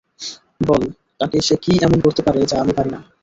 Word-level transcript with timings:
বল 0.67 0.81
তাকে 1.19 1.37
সে 1.47 1.55
কী 1.63 1.73
এমন 1.81 1.99
করতে 2.05 2.21
পারে 2.23 2.39
যা 2.43 2.57
আমি 2.63 2.73
পারি 2.77 2.89
না। 2.91 2.99